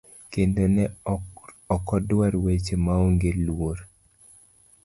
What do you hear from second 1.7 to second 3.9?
okodwar weche maonge luor.